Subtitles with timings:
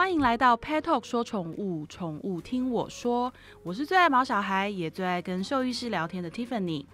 [0.00, 3.30] 欢迎来到 Pet Talk 说宠物，宠物听我说。
[3.62, 6.86] 我是最爱毛小孩，也最爱跟兽医师聊天的 Tiffany。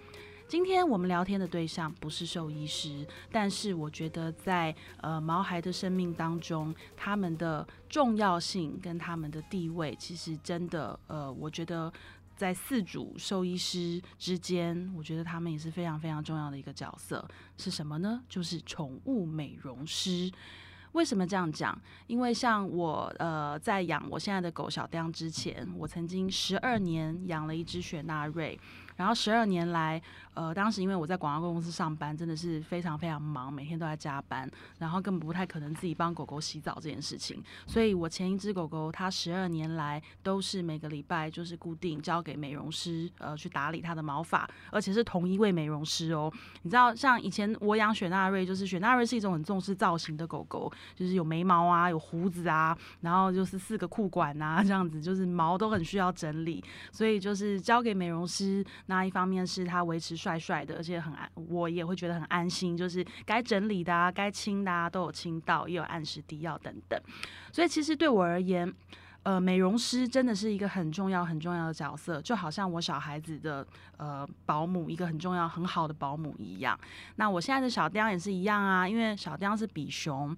[0.45, 11.89] 今天我们聊天的对象不是兽医师，但是我觉得在呃毛孩的生命当中，他们的重要性跟他们的地位，其实真的呃，我觉得
[12.35, 17.25] 在四主兽医师之间，我觉得他们也是非常非常重要的一个角色。
[17.55, 18.21] 是什么呢？
[18.27, 20.29] 就是宠物美容师。
[20.97, 21.79] 为什么这样讲？
[22.07, 28.59] 因为像我，呃，在养我现在的狗小丁之前，我曾经十二年养了一只雪纳瑞。
[28.97, 30.01] 然后十二年来，
[30.33, 37.41] 呃，当时因为我在广告公司上班，真的是非常非常忙，每天都在加班，然后根本不太可能自己帮狗狗洗澡这件事情。
[37.65, 46.31] 所以我前一只狗狗，它十二年来都是每个礼拜就是固定交给美容师，呃，去打理它的毛发，而且是同一位美容师哦。
[46.63, 58.65] 你知道，像以前我养雪纳瑞，就是雪纳瑞是一种很重视造型的狗狗，就是有眉毛啊，有胡子啊，然后就是四个裤管啊，这样子，就是毛都很需要整理，所以就是交给美容师。
[58.87, 66.99] 那一方面是他维持帅帅的，而且很安，我也会觉得很安心，就是该整理的啊，该清的啊，都有清到，也有按时滴药等等。
[67.51, 68.73] 所以其实对我而言，
[69.23, 73.65] 呃，美容师真的是一个很重要很重要的角色，就好像我小孩子的
[73.97, 76.79] 呃保姆，一个很重要很好的保姆一样。
[77.17, 80.35] 那我现在的小雕也是一样啊，因为小雕是比熊。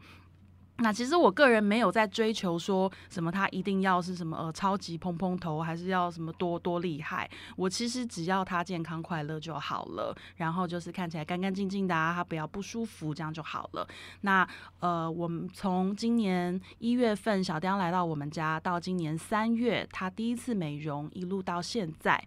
[0.82, 7.30] 那其实我个人没有在追求说什么，他一定要是什么呃超级蓬蓬头，还是要什么多多厉害。
[7.56, 13.88] 我其实只要他健康快乐就好了，然后就是看起来干干净净的啊，他不要不舒服，这样就好了。
[14.22, 14.48] 那
[14.80, 22.24] 呃，我们从今年一月份小叮来到我们家，到今年三月他第一次美容，一路到现在。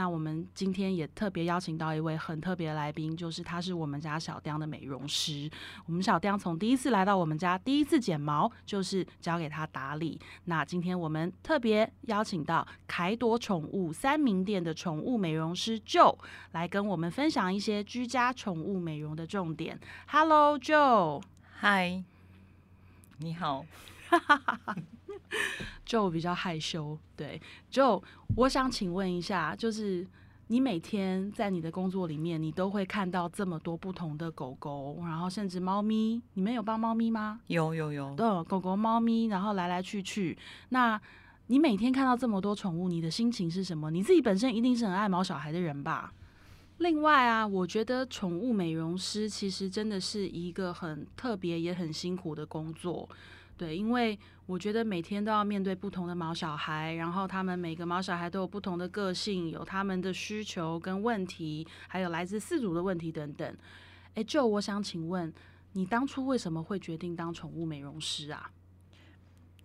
[0.00, 5.50] 那我们今天也特别邀请到一位很特别的来宾，就是他是我们家小雕的美容师。
[5.84, 10.18] 我们小雕从第一次来到我们家，第一次剪毛就是交给他打理。
[10.44, 16.16] 那今天我们特别邀请到凯朵宠物三明店的宠物美容师 Joe
[16.52, 19.78] 来跟我们分享一些居家宠物美容的重点。
[20.06, 21.22] Hello，Joe。
[21.60, 22.02] Hi，
[23.18, 23.66] 你好。
[25.86, 27.40] Joe 比较害羞，对
[27.72, 28.02] ，Joe，
[28.36, 30.06] 我想请问一下，就是
[30.48, 37.40] 你每天在你的工作里面，你都会看到这么多不同的狗狗，然后甚至猫咪，你们有帮猫咪吗？
[37.48, 40.36] 有有有，对，狗狗、猫咪，然后来来去去。
[40.68, 41.00] 那
[41.48, 43.90] 你每天看到这么多宠物，你的心情是什么？
[43.90, 46.12] 你自己本身一定是很爱毛小孩的人吧？
[46.78, 53.08] 另外啊，我觉得宠物美容师其实真的是一个很特别也很辛苦的工作。
[53.60, 63.54] 对，因为我觉得每天都要面对不同的毛小孩，然后他们每个毛小孩都有不同的个性，有他们的需求跟问题，还有来自饲主的问题等等。
[64.14, 65.30] 哎，Joe，我想请问
[65.74, 68.50] 你当初为什么会决定当宠物美容师啊？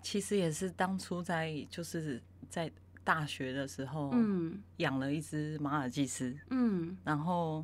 [0.02, 2.70] 其实也是当初在就是在
[3.06, 7.64] 大学的时候，嗯，养了一只马尔济斯，嗯，然后。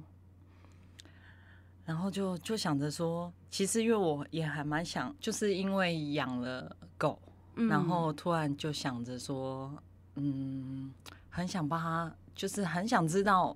[1.84, 7.22] 然后就就想着说，其实因为我也还蛮想，就是因为养了狗，
[7.56, 9.70] 嗯、然后突然就想着说，
[10.16, 10.90] 嗯，
[11.30, 13.56] 很想帮它，就是很想知道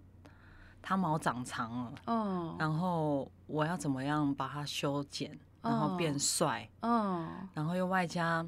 [0.81, 8.45] 它毛长长了，哦，然后我要怎么样把它修剪，然后变帅，哦，然后又外加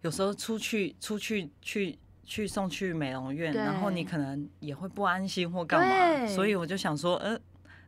[0.00, 7.38] 有时候出去出去去去送去美容院，然后你可能也会不安心或干嘛，所以我就想说，呃。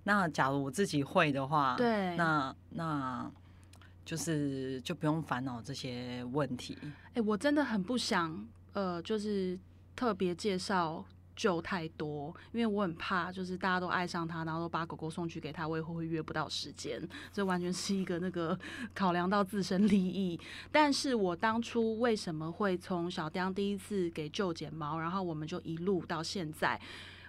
[0.05, 3.31] 那假如我自己会的话，对，那那
[4.05, 6.77] 就是就不用烦恼这些问题。
[6.83, 9.59] 哎、欸，我真的很不想，呃，就是
[9.97, 11.03] 特别介绍
[11.37, 17.01] Joe 太多，因为我很怕，就是大家都爱上他，然后都把狗狗送去给他，我以后会约不到时间。
[17.33, 18.59] 这完全是一个那个
[18.95, 20.39] 考量到自身利益。
[20.71, 26.79] 但是我当初为什么会从小江第一次给 Joe 剪毛，然后我们就一路到现在。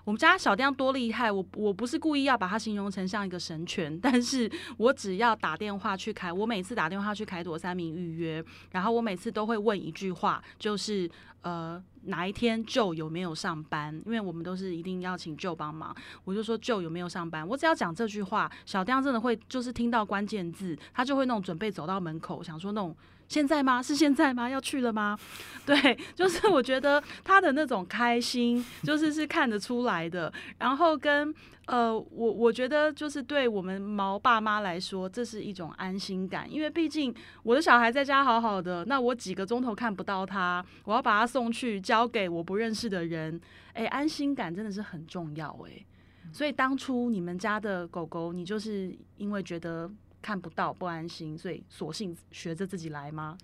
[0.05, 11.09] 我们家小叮多厉害，我我不是故意要把它形容成像一个神犬，但是我只要打电话去凯，我每次打电话去凯朵三明预约，然后我每次都会问一句话，就是
[11.41, 13.99] 呃哪一天舅有没有上班？
[14.05, 15.93] 因为我们都是一定要请舅帮忙，
[16.23, 17.45] 我就说舅有没有上班？
[17.47, 22.95] 我只要讲这句话，小叮真的会就是听到关键字，他就会那种准备走到门口，想说那种。
[23.27, 23.81] 现在吗？
[23.81, 24.49] 是现在吗？
[24.49, 25.17] 要去了吗？
[25.65, 30.31] 对，就是我觉得他的那种开心，就是是看得出来的。
[30.59, 31.33] 然后跟
[31.65, 43.41] 呃，我我觉得就是对我们毛爸妈来说，这是一种安心感，因为毕竟我的小孩在家好好的，那我几个钟头看不到他，我要把他送去交给我不认识的人，
[43.73, 45.83] 哎，安心感真的是很重要哎。
[46.31, 49.89] 所以当初你们家的狗狗，你就是因为觉得。
[50.25, 53.37] 看不到不安心，所以索性学着自己来吗？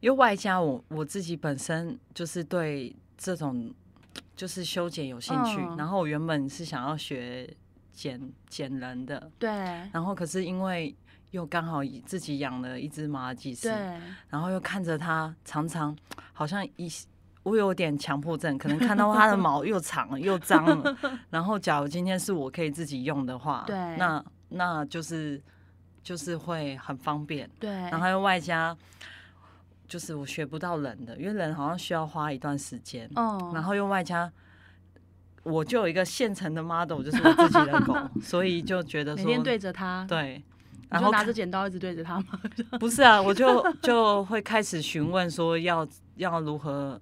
[0.00, 3.72] 因为外加我我自己本身就是对这种
[4.36, 7.48] 就是修剪有兴趣，嗯、然后我原本是想要学
[7.94, 9.48] 剪剪人的，对，
[9.90, 10.94] 然后可是因为
[11.30, 13.98] 又刚好自己养了一只马尔济斯，对，
[14.28, 15.96] 然后又看着它常常
[16.34, 16.92] 好像一
[17.42, 20.94] 我有点强迫症，可能看到它的毛又长了又脏了，
[21.30, 25.42] 然后假如今天是我可以自己用的话，对，那那就是
[26.08, 28.74] 就是会很方便，对，然后又外加。
[29.86, 33.06] 就是我学不到人的，因为人好像需要花一段时间。
[33.14, 33.52] 哦。
[33.54, 34.30] 然后又外加，
[35.42, 40.42] 我就有一个现成的 model，就是我自己的狗， 所以就觉得说每天对着它，对，
[40.88, 42.40] 然后拿着剪刀一直对着它吗？
[42.80, 46.98] 不是啊，我就就会开始询问说要要如何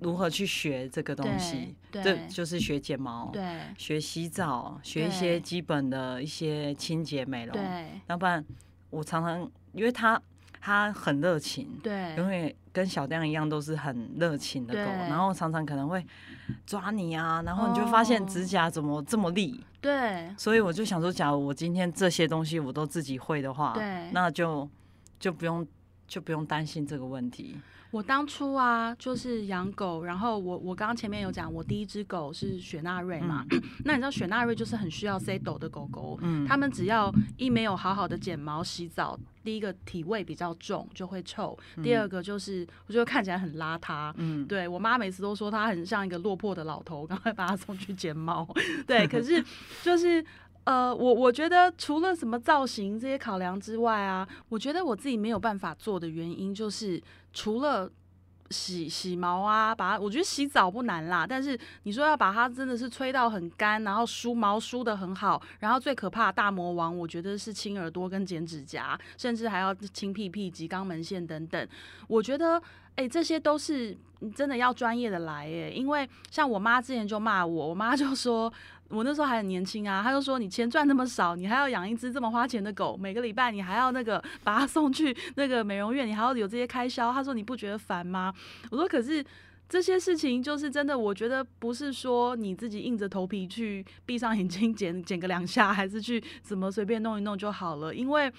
[0.00, 8.44] 如何去学这个东西，对，这就是学剪毛，对，学洗澡，学一些基本的一些清洁美容，对，要不然
[8.90, 10.20] 我常常因为他。
[10.62, 16.04] 他很热情，对，因为跟小亮一样都是很热情的狗，然后常常可能会
[16.66, 24.68] 抓你啊，然后你就发现指甲怎么这么利，对，所以我就想说，假如我今天这些东西我都自己会的话，对，那就
[25.18, 25.66] 就不用
[26.06, 27.56] 就不用担心这个问题。
[27.90, 48.46] 我当初啊，就是养狗，然后我我刚刚前面有讲，我第一只狗是雪纳瑞嘛，嗯、 那你知道雪纳瑞就是很需要 settle 的狗狗，嗯，他们只要一没有好好的剪毛洗澡，第一个体味比较重就会臭，嗯、第二个就是我觉得看起来很邋遢，嗯，对我妈每次都说它很像一个落魄的老头，赶快把它送去剪毛，
[48.86, 49.44] 对，可是
[49.82, 50.24] 就是。
[50.64, 57.02] 呃，我我觉得除了什么造型这些考量之外啊，我觉得我自己没有办法做的原因就是，
[57.32, 57.90] 除了
[58.50, 71.68] 洗洗毛啊，把它，我觉得洗澡不难啦，但是你说要把它真的是吹到很干，然后梳毛梳得很好，然后最可怕大魔王，我觉得是清耳朵跟剪指甲，甚至还要清屁屁、及肛门腺等等。
[72.06, 72.62] 我觉得，
[72.96, 73.96] 哎、这些都是
[74.34, 78.52] 真的要专业的来哎，因为像我妈之前就骂我，我妈就说。
[78.90, 87.12] 我那时候还很年轻啊，他就说，你钱赚那么少，你还要养一只这么花钱的狗，每个礼拜你还要那个把它送去那个美容院，你还要有这些开销。
[87.12, 88.34] 他说你不觉得烦吗？
[88.70, 89.24] 我说可是
[89.68, 98.32] 这些事情就是真的，我觉得不是说你自己硬着头皮去闭上眼睛剪剪个两下，还是去怎么随便弄一弄就好了，因为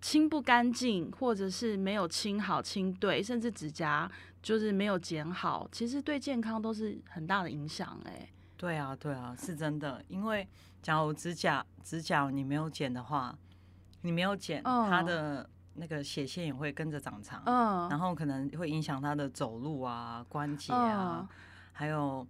[0.00, 4.10] 清不干净，或者是没有清好清对，甚至指甲
[4.40, 8.28] 就是没有剪好，其实对健康都是很大的影响哎、
[8.60, 10.04] 对啊，对啊，是真的。
[10.08, 10.46] 因为
[10.82, 13.34] 假如指甲指甲你没有剪的话，
[14.02, 21.26] 你没有剪，它的那个血线也会跟着长长，嗯，然后可能会影响它的走路啊、关节啊，
[21.72, 22.26] 还有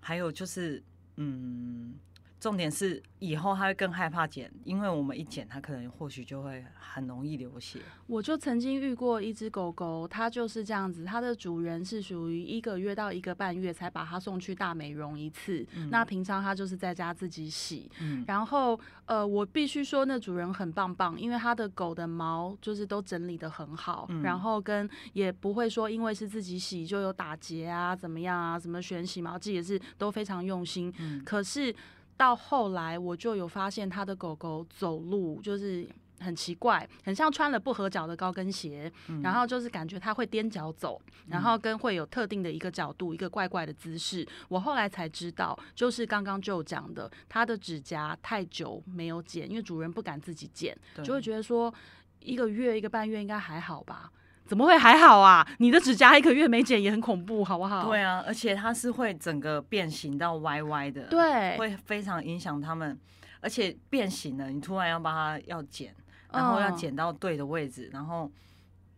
[0.00, 0.82] 还有就是，
[1.16, 1.94] 嗯。
[2.40, 7.80] 重点是以后他会更害怕剪，因为我们一剪，他可能或许就会很容易流血。
[8.06, 17.90] 我就曾经遇过一只狗狗，它就是这样子，它的主人是属于一个月到一个半月才把它送去大美容一次，嗯、那平常它就是在家自己洗。
[18.00, 30.90] 嗯、然后呃，我必须说那主人很棒棒，因为他的狗的毛就是都整理的很好，嗯、然后跟也不会说因为是自己洗就有打结啊怎么样啊，什么选洗毛剂也是都非常用心。
[30.98, 31.74] 嗯、可是。
[32.20, 35.88] 到后来，我就有发现他的狗狗走路就是
[36.20, 44.28] 很奇怪，很像穿了不合脚的高跟鞋，嗯、然后就是感觉它会踮脚走，然后跟会有特定的一个角度，一个怪怪的姿势。
[44.50, 51.72] 我后来才知道，就是刚刚就讲的，它的指甲太久没有剪，因为主人不敢自己剪，就会觉得说
[52.18, 54.12] 一个月一个半月应该还好吧。
[54.46, 55.46] 怎么会还好啊？
[55.58, 57.86] 你的指甲一个月没剪也很恐怖，好不好？
[57.86, 62.98] 对啊，而且它是会整个变形到歪歪的，对，会非常影响他们。
[63.40, 65.94] 而且变形了，你突然要把它要剪，
[66.32, 68.30] 然后要剪到对的位置，然后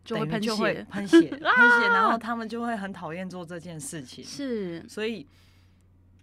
[0.04, 4.24] 就会喷血，喷血， 喷血，然后他们就会很讨厌做这件事情。
[4.24, 5.26] 是，所以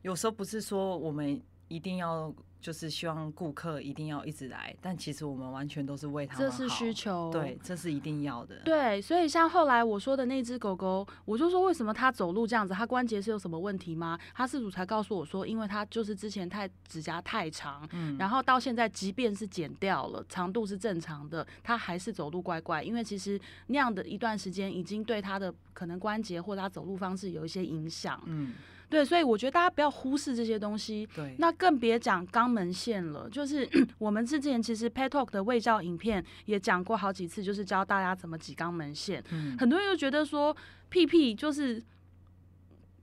[0.02, 2.34] 有时候不是说我们一定要。
[2.62, 6.58] 就是希望顾客一定要一直来，但其实我们完全都是为他们好。
[6.58, 8.56] 这是需求，对，这是一定要的。
[8.66, 14.20] 对，所以像后来我说的那只狗狗，我就说为什么它走路这样子，它关节是有什么问题吗？
[14.34, 28.54] 它饲主才告诉我说，因为它就是之前太指甲太长，嗯，然后到现在即便是剪掉了，长度是正常的，它还是走路怪怪，因为其实那样的一段时间已经对它的可能关节或者它走路方式有一些影响，嗯。
[28.90, 31.08] 对，所以我觉得大家不要忽视这些东西。
[31.16, 33.30] 对，那更别讲肛门腺了。
[33.30, 33.70] 就是
[34.00, 39.24] 我们之前其实 Pet Talk 的卫教影片也讲过好几次，就是教大家怎么挤肛门腺。
[39.32, 40.56] 嗯，很多人就觉得说
[40.90, 41.82] 屁屁就是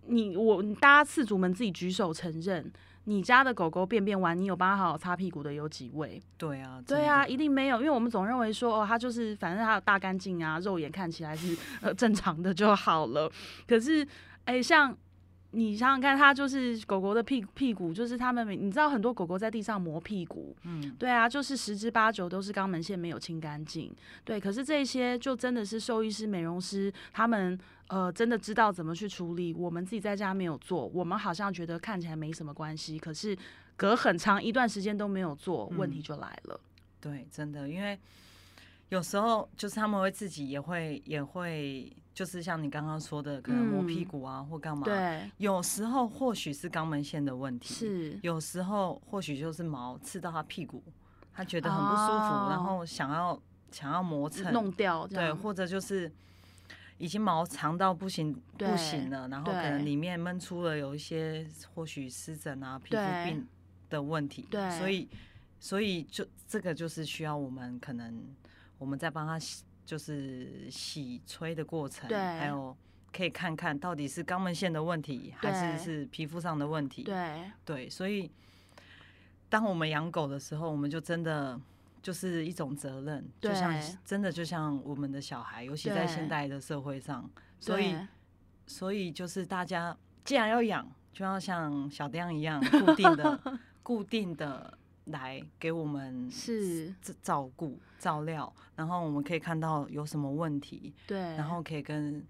[0.06, 2.68] 你我大家饲主们自己举手承认，
[3.04, 6.20] 你家的狗狗便便完，你有帮它好好擦屁股的有几位？
[6.36, 13.30] 对啊，对啊，一定没有，因为我们总认为说，哦，它就是反正它有大干净啊，肉眼看起来是呃正常的就好了。
[13.68, 14.02] 可是，
[14.46, 14.96] 哎、欸，像。
[15.52, 23.90] 你想想看，它就是狗狗的屁屁股，就是他们，你知道很多狗狗在地上磨屁股，嗯，对啊，就是十之八九都是肛门腺没有清干净，
[24.24, 24.38] 对。
[24.38, 33.34] 可是这些就真的是兽医师、美容师他们呃真的知道怎么去处理，我们自己在家没有做，我们好像觉得看起来没什么关系，可是
[33.76, 36.60] 隔很长一段时间都没有做，问题就来了。
[36.60, 36.68] 嗯，
[37.00, 37.98] 对，真的，因为
[38.90, 41.90] 有时候就是他们会自己也会也会。
[42.16, 44.85] 就是像你刚刚说的，可能摸屁股啊，或干嘛。
[44.87, 45.30] 对。
[45.37, 47.75] 有时候或许是肛门腺的问题。
[47.75, 48.18] 是。
[48.23, 50.82] 有时候或许就是毛刺到他屁股，
[51.30, 53.38] 他觉得很不舒服，然后想要
[53.70, 55.06] 想要磨蹭弄掉。
[55.06, 55.30] 对。
[55.30, 56.11] 或者就是
[56.96, 63.46] 已经毛长到不行不行了，然后可能里面闷出了有一些或许湿疹啊、皮肤病
[63.90, 64.49] 的问题。
[64.50, 64.70] 对。
[64.78, 65.06] 所以
[65.61, 68.25] 所以就这个就是需要我们可能
[68.78, 69.65] 我们在帮他洗。
[69.86, 72.76] 就是洗吹的过程，对，还有
[73.12, 77.50] 可以看看到底是肛门腺的问题，还是是皮肤上的问题，对。
[77.64, 77.88] 对。
[77.88, 78.28] 所以，
[79.48, 81.58] 当我们养狗的时候，我们就真的
[82.02, 83.72] 就是一种责任，就像
[84.04, 87.96] 真的就像我们的小孩，尤其在现代的社会上，所以
[88.66, 93.40] 所以就是大家既然要养，就要像小丁一样固定的
[93.84, 94.76] 固定的。
[95.06, 102.25] 来给我们是照顾照料，然后我们可以看到有什么问题，对，然后可以跟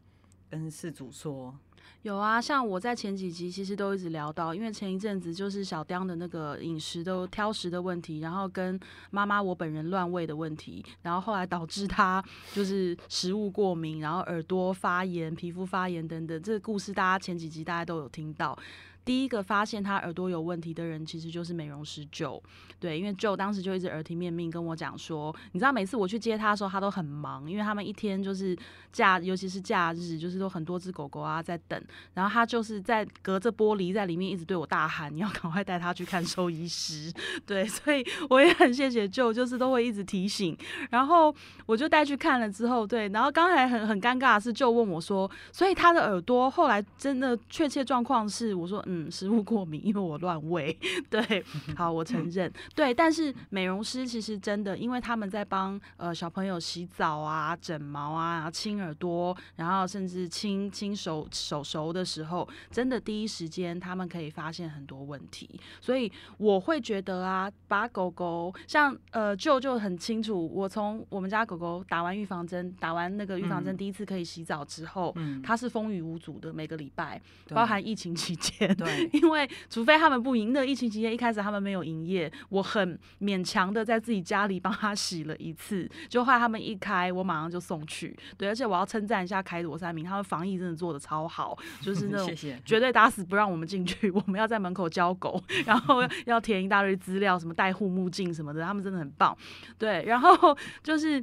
[0.49, 1.55] 跟事主说。
[2.03, 8.79] 有啊，像我在前几集其实都一直聊到，因为前一阵子就是小丁的那个饮食都挑食的问题，然后跟
[9.11, 18.57] 妈妈我本人乱喂的问题，然后后来导致他就是食物过敏，然后耳朵发炎、皮肤发炎等等，这个故事大家前几集大家都有听到。
[19.07, 22.43] 第一个发现他耳朵有问题的人，其实就是美容师 Joe。
[22.81, 28.55] 对，因为 Joe 当时就一直耳提面命跟我讲说，你知道每次我去接他的时候，他都很忙，因为他们一天就是
[28.93, 31.81] 假，尤其是假日，就是都很多只狗狗啊在等，
[32.15, 37.13] 然后他就是在隔着玻璃在里面一直对我大喊，你要赶快带他去看兽医师。
[37.47, 40.59] 对， 所以我也很谢谢 Joe，就是都会一直提醒。
[40.91, 41.33] 然后
[41.65, 48.96] 我就带去看了之后，对，然后刚才很很尴尬的是，Joe 问我说，所以他的耳朵后来真的确切状况是，我说嗯。
[48.97, 50.77] 嗯，食物过敏，因为我乱喂。
[51.11, 51.45] 对，
[51.77, 52.51] 好，我承认。
[52.75, 65.61] 对，但是美容师其实真的，因为他们在帮呃小朋友洗澡啊、整毛啊、然后清耳朵，然后甚至清清手手手的时候，真的第一时间他们可以发现很多问题。
[65.81, 78.75] 所以我会觉得啊，把狗狗像呃舅舅很清楚，我从我们家狗狗打完预防针，打完那个预防针第一次可以洗澡之后，嗯，它是风雨无阻的，每个礼拜，包含疫情期间。
[79.13, 88.17] 因为除非他们不营业，那疫情期间一开始他们没有营业，我很勉强的在自己家里帮他洗了一次，就后来他们一开，我马上就送去。
[88.37, 99.37] 对，而且我要称赞一下凯罗三明，他们防疫真的做的超好，就是 那种绝对打死不让我们进去， 我们要在门口交狗，然后要填一大堆资料，什么戴护目镜什么的，他们真的很棒。
[99.79, 101.23] 对，然后 就是。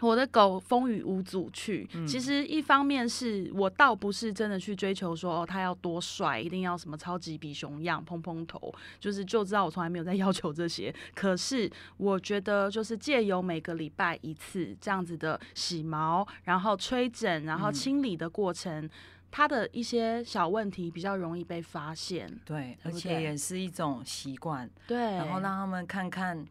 [0.00, 10.94] 我的狗风雨无阻去，其实一方面是我倒不是真的去追求说哦，它要多帅，一定要什么超级比熊样，蓬蓬头，就是就知道我从来没有在要求这些。
[11.14, 18.88] 可是我觉得就是借由每个礼拜一次这样子的洗毛，然后吹枕，然后清理的过程，
[19.30, 22.30] 它的一些小问题比较容易被发现。
[22.44, 24.68] 对，而且也是一种习惯。
[24.86, 26.46] 对，然后让他们看看。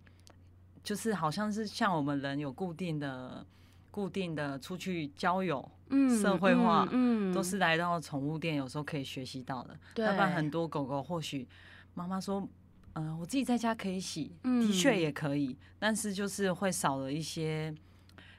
[0.85, 3.45] 就是好像是像我们人有固定的、
[3.91, 9.77] 固定的出去交友、嗯、社会化，嗯，嗯都是来到宠物店，有时候可以学习到的。
[9.95, 11.47] 对，要不然很多狗狗或许
[11.95, 12.47] 妈妈说，
[12.93, 17.73] 嗯、呃，我自己在家可以洗，嗯、的确也可以，但是就是会少了一些。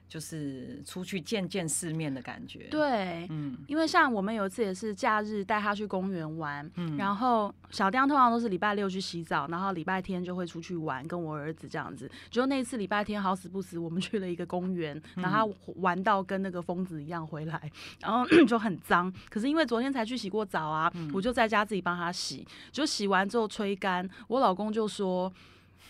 [0.08, 2.68] 就是出去见见世面的感觉。
[2.70, 12.10] 对，嗯，因为像我们有一次也是假日带他去公园玩，嗯，然后小丁通常都是礼拜六去洗澡，然后礼拜天就会出去玩，跟我儿子这样子。
[12.30, 17.70] 就那一次礼拜天好死不死，我们去了一个公园，然后他玩到跟那个疯子一样回来，
[18.00, 19.12] 然后就很脏。
[19.28, 25.32] 可是因为昨天才去洗过澡啊，我就在家自己帮他洗，就洗完之后吹干，我老公就说。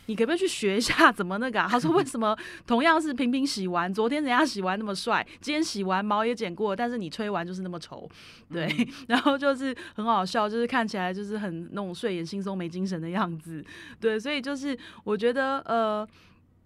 [0.06, 1.68] 你可不可以去学一下怎么那个啊？
[1.70, 2.36] 他说，为什么
[2.66, 8.08] 同样是平平洗完，昨天人家洗完那么帅，今天洗完毛也剪过，但是你吹完就是那么丑，
[8.52, 13.64] 对，嗯、然后就是很好笑，就是看起来就是很那种睡眼惺忪没精神的样子，
[14.00, 16.08] 对，所以就是我觉得呃。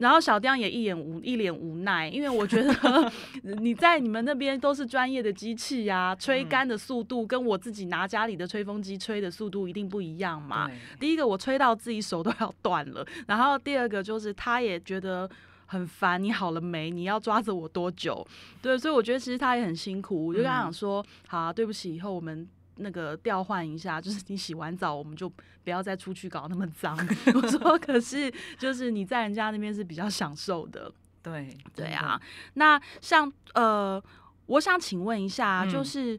[0.01, 3.13] 然后小雕也一脸无一脸无奈，因为我觉得
[3.61, 10.71] 你在你们那边都是专业的机器呀、啊，吹干的速度跟我自己拿家里的吹风机吹的速度一定不一样嘛。
[10.99, 15.29] 第一个我吹到自己手都要断了，然后第二个就是他也觉得
[15.67, 16.91] 很烦，你好了没？
[16.91, 18.27] 你要抓着我多久？
[18.63, 20.29] 对，所以我觉得其实他也很辛苦。
[20.29, 22.49] 我就跟他讲说，好啊，对不起，以后我们。
[22.77, 26.97] 那个调换一下，就是你洗完澡，我们就不要再出去搞那么脏。
[27.35, 32.21] 我说，可是就是你在人家那边是比较享受的，对对啊。
[32.55, 34.03] 那像呃，
[34.47, 36.15] 我想请问一下，就是。
[36.15, 36.19] 嗯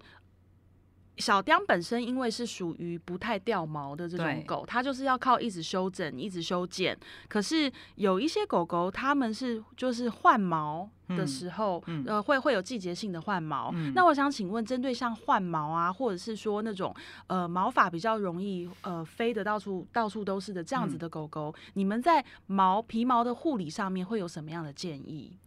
[1.18, 6.98] 小雕本身因为是属于不太掉毛的这种狗，它就是要靠一直修整、一直修剪。
[7.28, 13.72] 可是有一些狗狗，它们是就是换毛的时候，嗯、呃，会会有季节性的换毛。
[13.76, 16.96] 嗯、那我想请问，针对像换毛啊，或者是说那种
[17.28, 25.38] 呃毛发比较容易呃飞的到处到处都是的这样子的狗狗，嗯、你们在毛皮毛的护理上面会有什么样的建议？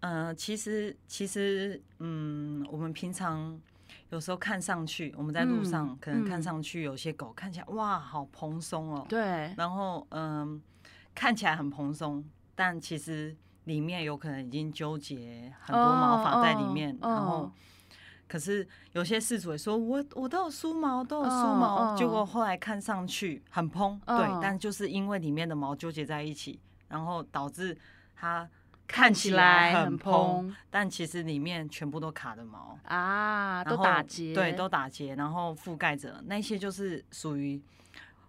[0.00, 3.58] 呃，其实其实嗯，我们平常。
[4.10, 9.04] 有时候看上去，我们在路上可能看上去有些狗看起来、嗯、哇，好蓬松哦。
[9.08, 9.52] 对。
[9.56, 10.62] 然后嗯，
[11.14, 16.96] 看起来很蓬松，但其实里面有可能已经纠结很多毛发在里面。
[17.02, 17.50] 然后，
[18.28, 27.76] 可是有些事主也说我我都有梳毛，都有梳毛，结果后来看上去很蓬，哦、对，但就是因为里面的毛纠结在一起，然后导致
[28.14, 28.48] 它。
[28.88, 37.60] 看起来很蓬，但其实里面全部都卡的毛啊，都打结，对，都打结，然后覆盖着那些就是属于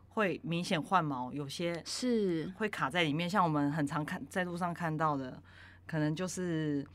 [0.10, 2.52] 会明显换毛，有些是。
[2.58, 3.30] 会卡在里面。
[3.30, 5.42] 像我们很常看在路上看到的，
[5.86, 6.86] 可能就是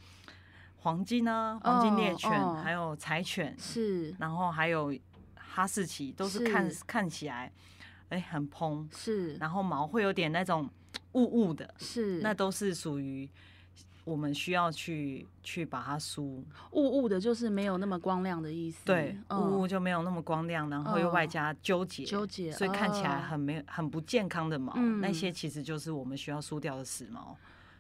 [0.79, 4.93] 黄金呢、啊，黄金猎犬，还有柴犬是，然后还有
[5.37, 6.83] 哈士奇，都是看是。
[6.85, 7.53] 看起来
[8.09, 10.69] 哎、欸、很蓬，是，然后毛会有点那种
[11.13, 13.31] 雾雾的，是，那都是属于。
[14.05, 16.45] 我们需要去去把它梳。
[16.73, 18.85] 雾雾的，就是没有那么光亮的意思。
[18.85, 27.37] 对，雾雾就没有那么光亮，然后又外加纠结，纠结，所以看起来很没很不健康的毛，那些其实就是我们需要梳掉的死毛，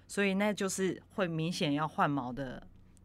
[0.06, 2.62] 所以那就是会明显要换毛的。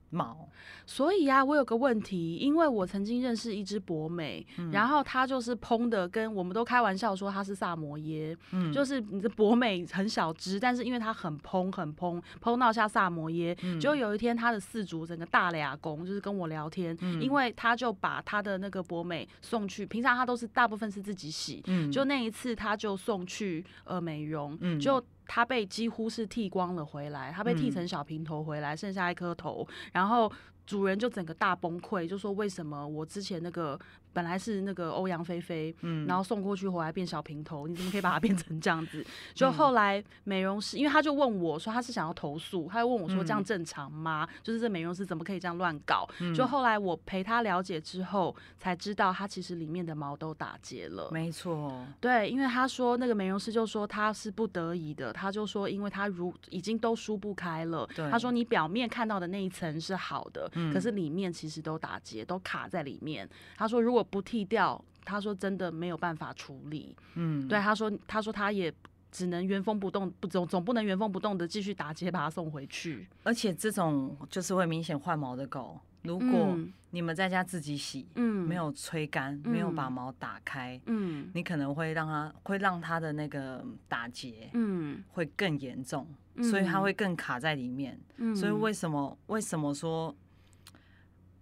[0.10, 0.48] 毛，
[0.86, 25.04] 所以啊，我有个问题，因为我曾经认识一只博美，嗯、然后它就是蓬的，跟我们都开玩笑说它是萨摩耶，嗯，就是你的博美很小只，但是因为它很蓬很蓬，蓬到像萨摩耶，嗯、就有一天它的四主整个大俩公就是跟我聊天，嗯、因为他就把他的那个博美送去，平常他都是大部分是自己洗，嗯，就那一次他就送去呃美容，嗯，就。
[25.28, 30.32] 他被几乎是剃光了回来，他被剃成小平头回来，剩下一颗头，然后
[30.66, 33.80] 主人就整个大崩溃，就说为什么我之前那个。
[34.18, 39.06] 本来是那个欧阳菲菲，嗯，然后送过去回来变小平头，你怎么可以把它变成这样子？
[39.36, 44.28] 就后来美容师，因为他就问我说他是想要投诉，他就问我说这样正常吗？
[44.42, 46.10] 就是这美容师怎么可以这样乱搞？
[46.36, 51.10] 就后来我陪他了解之后，才知道他其实里面的毛都打结了。
[51.12, 63.30] 没错，对，因为他说那个美容师就说他是不得已的，他就说因为他如已经都梳不开了，他说你表面看到的那一层是好的，可是里面其实都打结，都卡在里面。
[63.56, 66.96] 他说如果不剃掉，他说真的没有办法处理。
[67.16, 68.74] 嗯，对，他说，他说他也
[69.12, 73.08] 只能原封不动，不总总不能原封不动的继续打结把它送回去。
[73.24, 76.58] 而且这种就是会明显换毛的狗，如果
[76.92, 86.08] 你们在家自己洗，嗯，没有吹干，没有把毛打开，嗯，你可能会让它会让它的那个打结，嗯，会更严重，
[86.42, 88.00] 所以它会更卡在里面。
[88.18, 90.16] 嗯，所以为什么为什么说？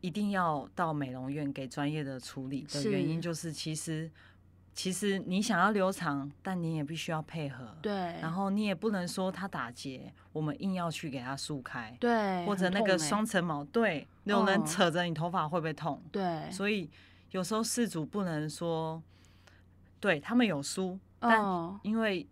[0.06, 4.12] 一定要到美容院给专业的处理的原因，就是其实是
[4.76, 7.76] 其实你想要留长，但你也必须要配合。
[7.82, 7.91] 对，
[8.22, 11.98] 然后你也不能说它打结，我们硬要去给它梳开。
[12.00, 16.00] 对，或者那个双层毛，对，有人扯着你头发会不会痛？
[16.12, 16.88] 对，所以
[17.32, 19.02] 有时候事主不能说，
[20.00, 21.41] 对他们有梳，但
[21.82, 22.28] 因为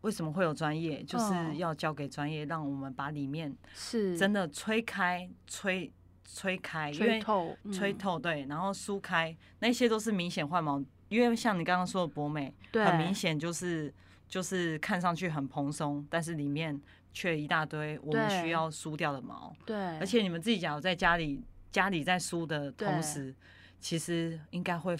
[0.00, 5.92] 为什么会有专业，就是要交给专业，让我们把里面是真的吹开吹。
[6.34, 13.92] 吹开，吹透，吹透，对，然后梳开，那些都是明显换毛，因为像你刚刚说的博美，很明显就是
[14.26, 16.80] 就是看上去很蓬松，但是里面
[17.12, 23.34] 却一大堆我们需要梳掉的毛，对，而且你们自己假如在家里家里在梳的同时，
[23.78, 24.96] 其实应该会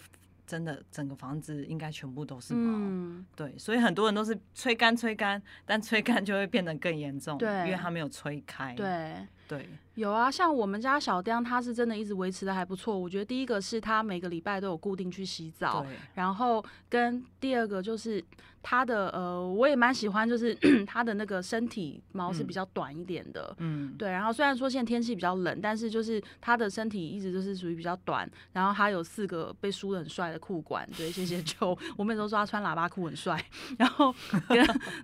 [0.47, 9.27] 真的整个房子应该全部都是毛，对，所以很多人都是吹干吹干，但吹干就会变得更严重，对，因为它没有吹开，对。
[9.49, 12.99] 对，有啊，像我们家小丁，他是真的一直维持的还不错。
[12.99, 18.25] 我觉得第一个是他每个礼拜都有固定去洗澡，然后跟第二个就是。
[18.65, 24.09] 他的呃，我也蛮喜欢，就是 他的那个身体毛是比较短一点的，嗯，对。
[24.09, 28.31] 然后虽然说现在天气比较冷，但是就是他的身体一直都是属于比较短。
[28.53, 31.77] 然后他有四个被梳的很帅的裤管，对，谢谢 秋。
[31.97, 33.45] 我每次都说他穿喇叭裤很帅。
[33.79, 34.15] 然后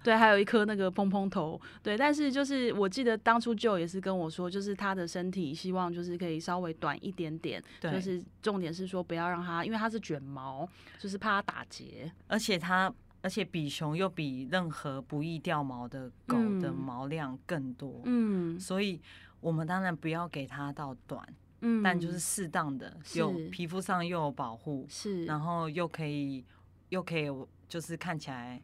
[0.04, 1.96] 对，还有一颗那个蓬蓬头，对。
[1.96, 10.66] 但是就是我记得当初舅也是跟我说，就是他的身体希望就是可以稍微短一点点，对，就是重点是说不要让它，因为它是卷毛，
[10.98, 12.90] 就是怕它打结，而且它。
[13.20, 19.02] 而且比熊又比任何不易掉毛的狗的毛量更多，嗯，所以
[19.40, 21.20] 我们当然不要给它到短，
[21.60, 26.44] 嗯，但就是适当的，有皮肤上又有保护，是，然后又可以
[26.90, 27.26] 又可以
[27.68, 28.62] 就是看起来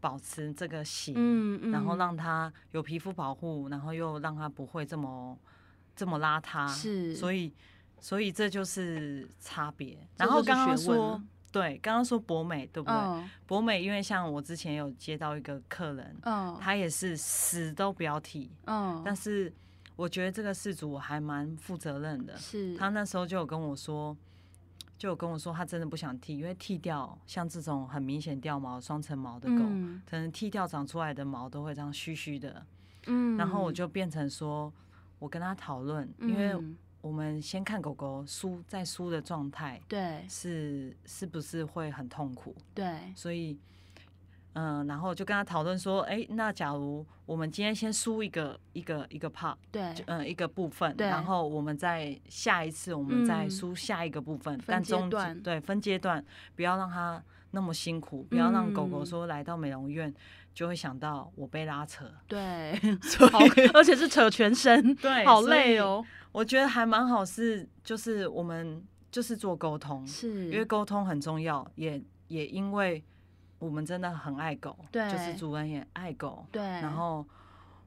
[0.00, 5.38] 保持这个型，嗯嗯，然后让它有皮肤保护，然后又让它不会这么
[5.94, 7.52] 这么邋遢，是，所以
[8.00, 9.98] 所以这就是差别。
[10.16, 11.20] 然后刚刚说。
[11.52, 12.96] 对，刚刚说博美对不对？
[12.96, 19.52] 哦、博美因为像我之前有接到一个客人，哦、他也是死都不要剃，哦、但是
[19.96, 24.16] 我觉得这个事主还蛮负责任的，是他那时候就有跟我说，
[25.00, 32.66] 就有跟我说他真的不想剃，因为剃掉像这种很明显掉毛、双层毛的狗，嗯、可能剃掉长出来的毛都会这样虚虚的，
[33.06, 34.70] 嗯、然后我就变成说，
[35.18, 36.54] 我跟他讨论，因为。
[37.02, 42.54] 我们先看狗狗梳在梳的状态，对，是是不是会很痛苦？
[42.74, 43.58] 对，所以，
[44.54, 56.24] 嗯、呃，然后就跟他讨论说，哎、欸，那假如我们今天先输一个一个一个 part，对，嗯、呃，一个部分，然后我们再下一次我们再输下一个部分，嗯、但中间对分阶段，
[56.56, 60.12] 不要让它那么辛苦，不要让狗狗说来到美容院
[60.52, 66.04] 就会想到我被拉扯，对， 所以而且是扯全身，对， 好累哦。
[66.32, 73.02] 我觉得还蛮好，是就是我们就是做沟通，是因为沟通很重要，也也因为
[73.60, 77.24] 我们真的很爱狗，对，就是主人也爱狗，对，然后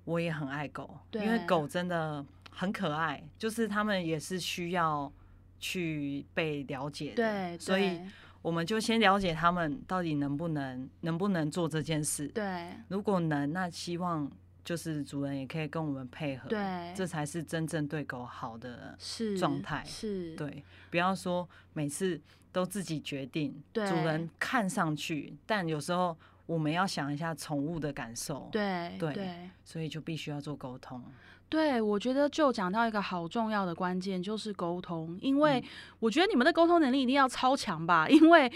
[0.06, 5.12] 我也很爱狗，对，因为狗真的很可爱，就是他们也是需要
[5.60, 8.00] 去被了解的，对，所以
[8.42, 14.32] 我们就先了解他们到底能不能能不能做这件事，对，如果能，那希望。
[14.63, 18.97] 就是主人也可以跟我们配合，对，这才是真正对狗好的
[19.38, 19.84] 状态。
[19.86, 22.19] 是，对，不要说每次
[22.52, 31.04] 都自己决定，对，主人看上去，但有时候我们要想一下宠物的感受，对，对，对，所以就必须要做沟通。
[31.49, 35.63] 对，我觉得就讲到一个好重要的关键，就是沟通，因为
[35.99, 38.52] 我觉得你们的沟通能力一定要超强吧，因为。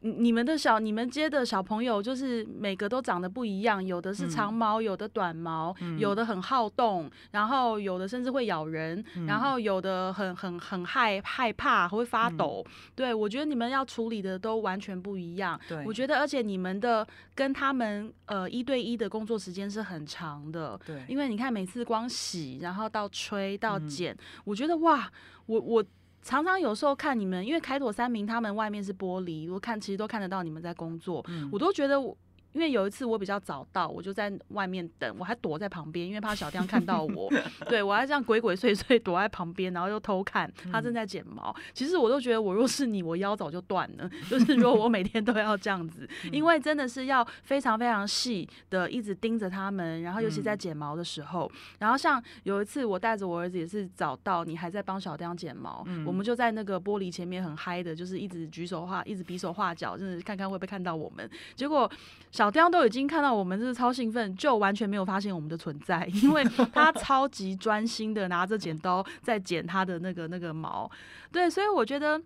[0.00, 12.64] 你们的小，你们接的小朋友，就是每个都长得不一样，有的是长毛，有的短毛，嗯、有的很好动，然后有的甚至会咬人，嗯、然后有的很很很害害怕，会发抖。
[12.64, 15.58] 嗯、对，我觉得你们要处理的都完全不一样。
[15.68, 20.78] 对，我觉得而且你们的跟他们呃一对一的工作时间是很长的。
[20.86, 25.10] 对，因为你看每次光洗，然后到吹到剪，嗯、我觉得哇，
[25.46, 25.84] 我我。
[26.22, 32.16] 常常有时候看你们，因为凯朵三明他们外面是玻璃，我看其实都看得到你们在工作，嗯、我都觉得我。
[32.52, 37.30] 因为有一次我比较早到，我就在外面等，我还躲在旁边，因为怕小丁看到我。
[37.68, 41.54] 对，我还这样鬼鬼祟祟躲在旁边，然后又偷看他正在剪毛。
[41.56, 44.10] 嗯、其实我都觉得，我若是你，我腰早就断了。
[44.30, 51.50] 就是如果我每天都要这样子，因为真的是要非常非常细的一直盯着他们，然后尤其在剪毛的时候。
[51.78, 61.30] 然后像有一次我带着我儿子也是早到，你还在帮小丁剪毛，嗯、我们就在那个玻璃前面很嗨的，就是一直举手画，一直比手画脚，就是看看会不会看到我们。
[61.54, 61.90] 结果。
[62.38, 70.88] 小雕都已经看到我们，就是超兴奋，就完全没有发现我们的存在， 因为他超级专心的拿着剪刀在剪他的那个那个毛。
[71.32, 72.22] 对，所以我觉得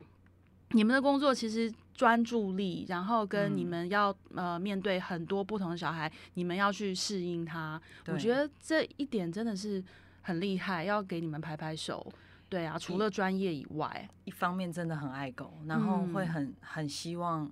[0.73, 7.81] 你们的工作其实专注力，然后跟你们要呃面对很多不同的小孩，你们要去适应他。
[8.09, 9.83] 我觉得这一点真的是
[10.21, 12.07] 很厉害，要给你们拍拍手。
[12.51, 17.51] 对啊，除了专业以外，一方面真的很爱狗，然后会很很希望。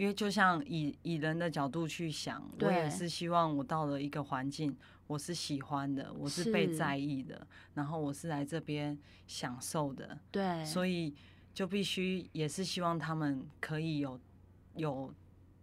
[0.00, 4.74] 因为就像以以人的角度去想，我也是希望我到了一个环境，
[5.06, 11.14] 我是喜欢的，我是被在意的，然后我是来这边享受的，对，所以
[11.52, 14.18] 就必须也是希望他们可以有
[14.74, 15.12] 有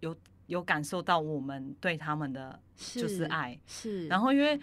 [0.02, 4.54] 有有感受到我们对他们的就是爱，是，是然后因为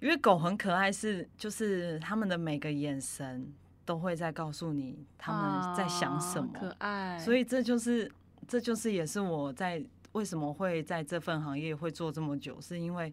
[0.00, 3.52] 因为狗很可爱，是就是他们的每个眼神
[3.84, 8.10] 都会在告诉你他们在想什么，啊、可爱，所以这就是。
[8.46, 13.12] 这就是也是我在为什么会在这份行业会做这么久，是因为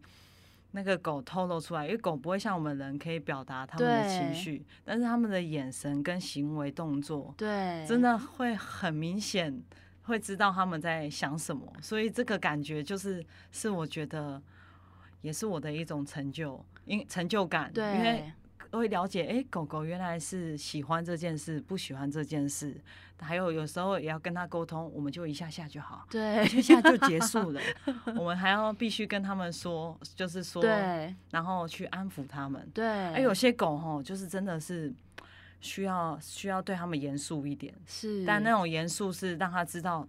[0.72, 9.62] 那个狗透露出来，因为狗不会像我们人可以表达他们的情绪，但是他们的眼神跟行为动作，对，真的会很明显，
[10.04, 11.66] 会知道他们在想什么。
[11.82, 14.42] 所以这个感觉就是，是我觉得
[15.22, 18.32] 也是我的一种成就，因成就感，对，因为。
[18.78, 22.80] 会了解，哎、欸，狗狗原来是喜欢这件事，不喜欢这件事，
[23.20, 27.62] 还有有时候也要跟他沟通，我们就一下下就好，对，一下就结束了。
[28.18, 32.86] 我们还要必须跟他们说，就是说，对，然后去安抚他们，对。
[32.86, 34.94] 哎，有些狗吼，就是真的是
[35.60, 40.08] 需要需要对他们严肃一点，是，但那种严肃是让他知道，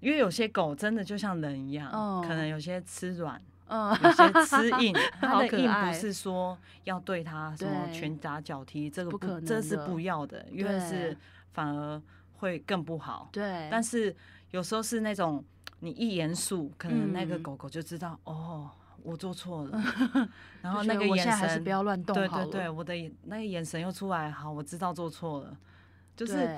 [0.00, 3.40] 因为有些狗真的就像人一样，哦、可能有些吃软。
[3.68, 11.16] 嗯，有些吃硬， 他的硬不是说要对他什么拳打脚踢，这个不，不可能，这是不要的，因为是
[11.52, 12.00] 反而
[12.38, 13.28] 会更不好。
[13.32, 14.14] 对，但是
[14.52, 15.44] 有时候是那种
[15.80, 18.70] 你一严肃，可能那个狗狗就知道、嗯、哦，
[19.02, 19.82] 我做错了，
[20.62, 22.14] 然后那个眼神还是不要乱动。
[22.14, 25.56] 对对对，我的那个眼神又出来，好，我知道做错了。
[26.14, 26.48] 就是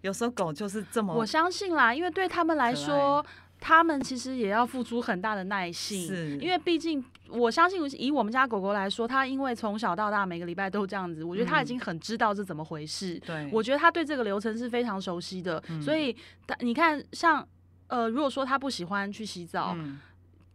[0.00, 3.24] 有时候狗就是这么，我相信啦，因为对他们来说。
[3.64, 13.20] 他们其实也要付出很大的耐性，是，因为毕竟我相信，以我们家狗狗来说，它因为从小到大每个礼拜都这样子，我觉得它已经很知道是怎么回事。
[13.24, 15.62] 对、嗯，我觉得它对这个流程是非常熟悉的。
[15.80, 16.14] 所以，
[16.58, 17.46] 你看，像
[17.86, 19.74] 呃，如果说它不喜欢去洗澡。
[19.76, 20.00] 嗯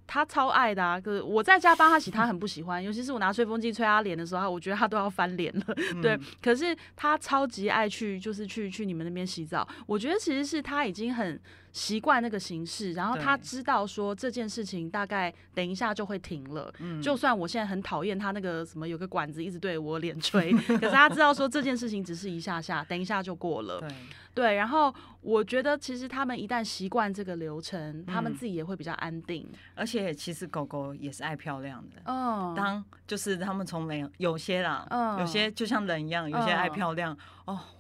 [0.10, 5.66] 他超爱的啊，可是我在家帮他洗，他很不喜欢，尤其是我拿吹风机吹他脸的时候，我觉得他都要翻脸了。
[5.96, 9.68] 嗯、对，可是他超级爱去，就是去去你们那边洗澡。
[9.86, 11.38] 我觉得其实是他已经很
[11.78, 16.74] 习惯那个形式，然后他知道说这件事情大概等一下就会停了。
[16.80, 23.80] 嗯，就算我现在很讨厌他那个什么有个管子一直对我脸吹，可是他知道说这件事情只是一下下，等一下就过了。
[23.80, 23.90] 对。
[24.34, 29.44] 对，然后我觉得其实他们一旦习惯这个流程，他们自己也会比较安定。
[29.74, 31.96] 而且其实狗狗也是爱漂亮的。
[32.06, 32.54] 嗯。
[32.56, 34.86] 当就是他们从没有有些啦，
[35.20, 37.14] 有些就像人一样，有些爱漂亮。
[37.14, 37.18] 哦，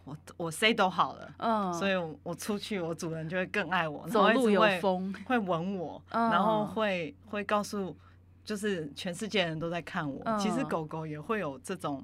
[0.04, 1.32] 我我 say 都好了。
[1.38, 1.74] 嗯。
[1.74, 4.08] 所以我出去，我主人就会更爱我。
[4.10, 5.14] 走路有风。
[5.26, 7.96] 会吻我，然后会会告诉，
[8.46, 10.24] 就是全世界人都在看我。
[10.38, 12.04] 其实狗狗也会有这种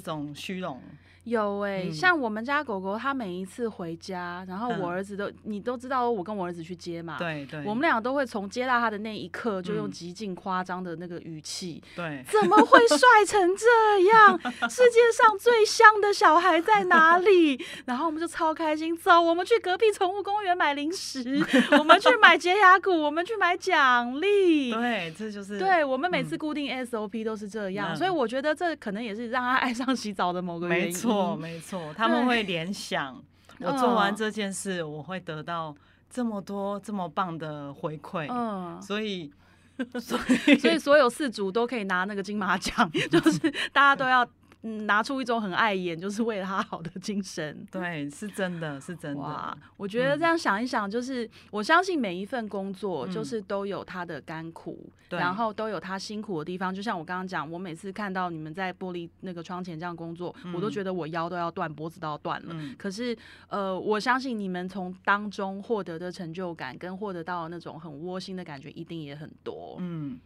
[0.00, 0.80] 这种虚荣。
[1.24, 14.38] 有哎、欸，嗯、像我们家狗狗，它每一次回家，然后我儿子都，嗯、你都知道，我跟我儿子去接嘛，对对，我们俩都会从接到他的那一刻，就用极尽夸张的那个语气，对、嗯，怎么会帅成这样？
[14.68, 17.58] 世界上最香的小孩在哪里？
[17.86, 21.42] 然后我们就超开心，走，我们去隔壁宠物公园买零食，
[21.78, 30.92] 我们去买洁牙骨，我们去买奖励，对，这就是，对我们每次固定 SOP 都是这样，嗯、所以我觉得这可能也是让他爱上洗澡的某个原因。
[30.92, 33.20] 错，没错，他们会联想，
[33.58, 35.74] 我做完这件事，我会得到
[36.08, 39.32] 这么多这么棒的回馈，嗯，所以，
[39.98, 40.16] 所
[40.46, 44.24] 以，所以所有四组都可以拿那个金马奖， 就是大家都要。
[44.66, 47.54] 嗯，拿出一种很碍眼，就是为了他好的精神。
[47.70, 49.20] 对，是真的，是真的。
[49.20, 56.74] 哇，我觉得这样想一想，就是、嗯、我相信每一份工作，就是都有它的甘苦，嗯、然后都有它辛苦的地方。
[56.74, 62.54] 就像我刚刚讲，我每次看到你们在玻璃那个窗前这样工作，嗯、我都觉得我腰都要断，脖子都要断了。
[62.54, 63.14] 嗯、可是，
[63.48, 69.76] 呃，我相信你们从当中获得的成就感，跟获得到那种很窝心的感觉，一定也很多。
[69.80, 70.18] 嗯，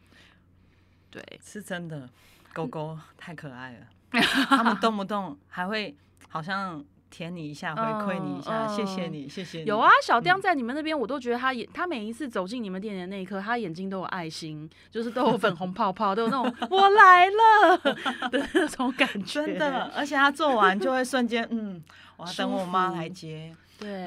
[1.11, 2.09] 对，是真的。
[2.55, 3.87] 狗狗太可爱了。
[4.49, 5.95] 他们动不动还会
[6.29, 9.65] 好像舔你一下，回馈你一下，谢谢你，谢谢你。
[9.65, 17.79] 有啊，小丁在你们那边，我都觉得他眼，他每一次走进你们店里的那一刻，他眼睛都有爱心，就是都有粉红泡泡，都有那种我来了
[18.31, 19.45] 的那种感觉。
[19.45, 21.83] 真的，而且他做完就会瞬间，嗯，
[22.17, 23.55] 我要等我妈来接。
[23.79, 24.07] 对，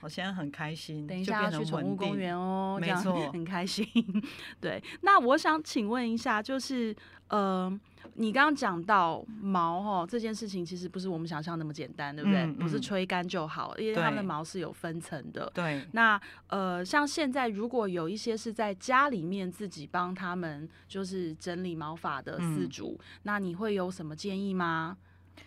[0.00, 1.06] 我现在很开心。
[1.06, 3.86] 等一下要去宠物公园哦，没错，很开心。
[4.60, 6.94] 对，那我想请问一下，就是
[7.28, 7.78] 呃。
[8.14, 12.40] 你刚刚讲到毛哈这件事情，其实不是我们想象那么简单，对不对？
[12.40, 15.50] 嗯嗯、不是吹干就好，因为它们的毛是有分层的。
[15.54, 15.86] 对。
[15.92, 24.96] 那呃，像现在如果有一些是在家里面自己帮他们就是整理毛发的饲主，嗯、那你会有什么建议吗？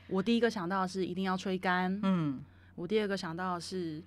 [0.07, 1.99] 我第一个想到的是一定要吹干。
[2.03, 2.39] 嗯。
[2.75, 4.03] 我第二个想到的是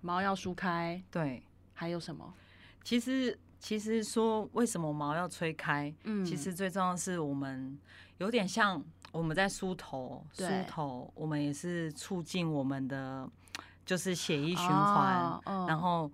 [0.00, 1.02] 毛要梳开。
[1.10, 1.42] 对。
[1.74, 2.34] 还有什么？
[2.82, 3.38] 其实。
[3.60, 5.90] 其实说为什么毛要吹开？
[6.02, 7.78] 嗯，其实最重要的是我们
[8.18, 13.26] 有点像我们在梳头，梳头，我们也是促进我们的
[13.86, 16.12] 就是血液循环，然后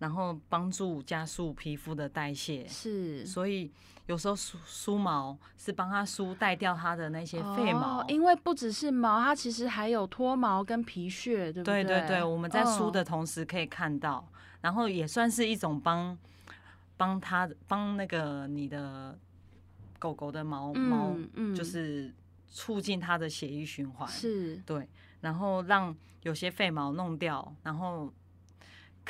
[0.00, 2.66] 然后帮助加速皮肤的代谢。
[2.66, 3.70] 是，所以
[4.06, 11.84] 有时候梳梳毛是帮它梳带掉它的那些废毛，因为不只是毛，它其实还有脱毛跟皮屑，对不对？
[11.84, 14.26] 对对对，我们在梳的同时可以看到，
[14.60, 16.18] 然后也算是一种帮。
[16.96, 19.18] 帮他帮那个你的
[19.98, 21.16] 狗狗的毛毛，
[21.56, 22.12] 就是
[22.50, 24.86] 促进它的血液循环，是对，
[25.22, 28.12] 然后让有些废毛弄掉，然后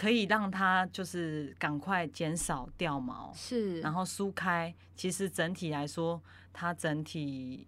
[0.00, 4.74] 可以让它就是赶快减少掉毛，是，然后梳开。
[4.96, 6.18] 其实整体来说，
[6.54, 7.66] 它整体，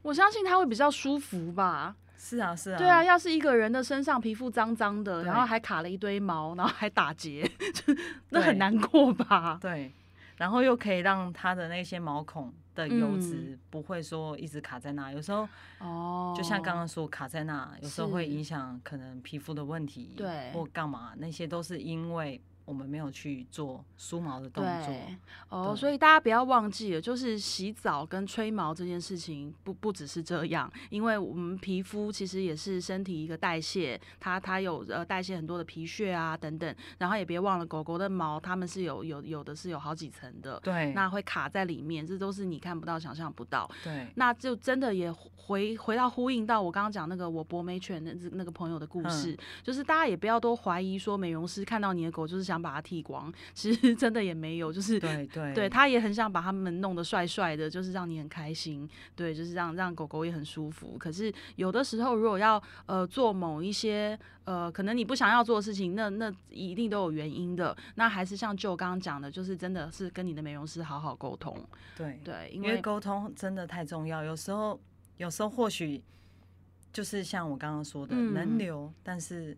[0.00, 1.96] 我相信它会比较舒服吧。
[2.16, 7.46] 是啊，是啊，对啊，要是一个人的身上皮肤脏脏的，然后还卡了一堆毛，然后还打结，
[8.30, 9.58] 那很难过吧？
[9.60, 9.92] 对，
[10.38, 22.40] 然后又可以让它的那些毛孔的油脂不会说一直卡在那，有时候哦，就像刚刚说卡在那，有时候会影响可能皮肤的问题，对，或干嘛，那些都是因为。
[22.64, 25.16] 我们没有去做梳毛的动作，对
[25.50, 52.53] 哦，所以大家不要忘记了，就是洗澡跟吹毛这件事情不不只是这样，因为我们皮肤其实也是身体一个代谢，它它有呃代谢很多的皮屑啊等等，然后也别忘了狗狗的毛，它们是有有有的是有好几层的，对，那会卡在里面，这都是你看不到、想象不到，对，那就真的也回回到呼应到我刚刚讲那个我博美犬那那个朋友的故事，嗯、就是大家也不要都怀疑说美容师看到你的狗就是想。
[52.54, 60.96] 想把它剃光，其实真的也没有，就是对对对，他也很想把他们弄得帅帅的，就是让你很开心，对，就是让让狗狗也很舒服。
[60.98, 67.76] 可是有的时候，如果要呃做某一些呃可能你不想要做的事情，那那一定都有原因的。
[67.96, 71.56] 那还是像就刚刚讲的，就是真的是跟你的美容师好好沟通。
[71.96, 74.22] 对对，因为沟通真的太重要。
[74.22, 74.78] 有时候
[75.16, 76.00] 有时候或许
[76.92, 79.56] 就是像我刚刚说的，嗯、能留，但是。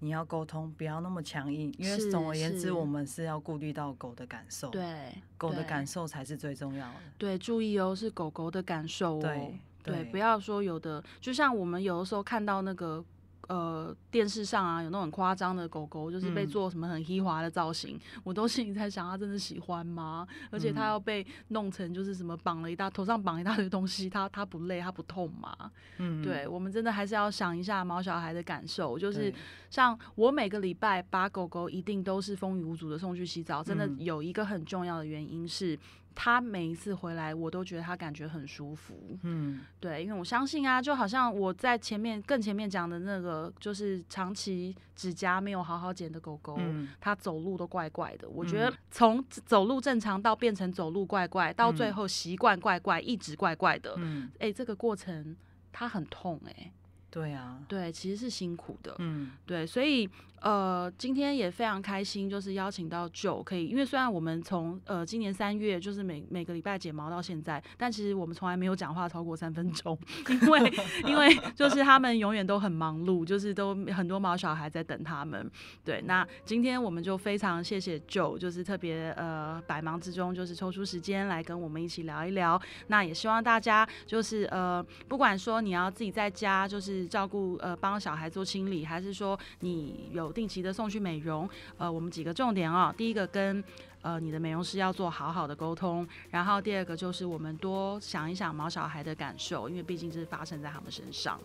[0.00, 4.68] 你要沟通，不要那么强硬，因为总而言之，我们是要顾虑到狗的感受。
[4.70, 6.94] 对，狗的感受才是最重要的。
[7.16, 9.20] 对，注意哦，是狗狗的感受哦。
[9.22, 13.04] 对，对，对，不要说有的，就像我们有的时候看到那个。
[13.50, 20.24] 呃，电视上啊，有那种很夸张的狗狗，就是被做什么很稀滑的造型，嗯、我都心里在想，他真的喜欢吗？
[20.52, 25.52] 而且他要被弄成就是什么绑了一大头上绑一大堆东西，他他不累，他不痛吗？
[25.98, 29.34] 嗯，对，我们真的还是要想一下毛小孩的感受，就是
[29.68, 35.76] 像我每个礼拜把狗狗一定都是风雨无阻的送去洗澡，真的有一个很重要的原因是。
[36.22, 39.16] 他每一次回来，我都觉得他感觉很舒服。
[39.22, 48.28] 嗯，对，因为我相信啊，就好像我在前面更前面讲的那个，就是长期指甲没有好好剪的狗狗，嗯、它走路都怪怪的。
[48.28, 53.94] 我觉得从走路正常到变成走路怪怪，到最后习惯怪怪，一直怪怪的。
[53.96, 55.34] 嗯，哎、欸，这个过程
[55.72, 56.72] 它很痛哎、欸。
[57.08, 60.08] 对啊，对，其实是辛苦的，嗯，对，所以
[60.40, 69.98] 呃，今天也非常开心，就是邀请到九可以，因为虽然我们从呃今年三月就是每每个礼拜剪毛到现在，但其实我们从来没有讲话超过三分钟，
[70.42, 70.72] 因为
[71.04, 75.50] 因为就是他们永远都很忙碌，就是都很多毛小孩在等他们，
[75.84, 87.10] 对，那今天我们就非常谢谢九就是特别呃百忙之中就是抽出时间来跟我们一起聊一聊，那也希望大家就是呃不管说你要自己在家就是。
[87.10, 91.48] 照顾呃，帮小孩做清理，还是说你有定期的送去美容？
[91.78, 93.62] 呃，我们几个重点啊、哦，第一个跟
[94.02, 101.40] 呃你的美容师要做好好的沟通，然后第二个就是我们多想一想毛小孩的感受，因为毕竟这是发生在他们身上。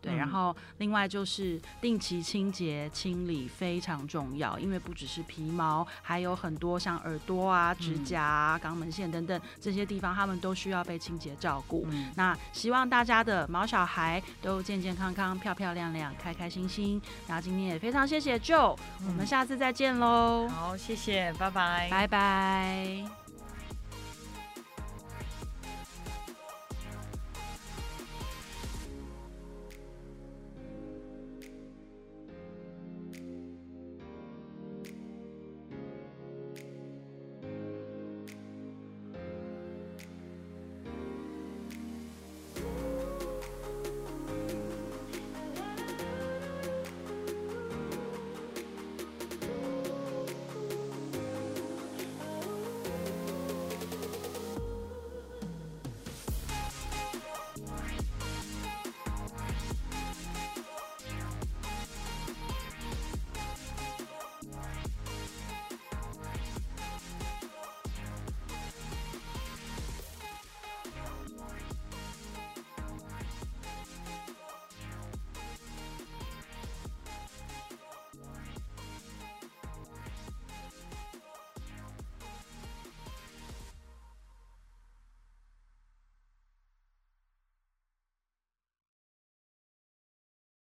[0.00, 11.86] 对，然后另外就是定期清洁清理非常重要，因为不只是皮毛，还有很多像耳朵啊、指甲啊、肛门线等等这些地方，他们都需要被清洁照顾。
[11.90, 17.00] 嗯，那希望大家的毛小孩都健健康康、漂漂亮亮、开开心心。
[17.26, 20.48] 那今天也非常谢谢 Joe，我们下次再见喽。
[20.48, 23.19] 好，谢谢，拜拜，拜拜。